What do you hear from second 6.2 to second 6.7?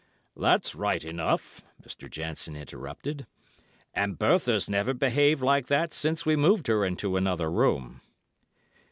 we moved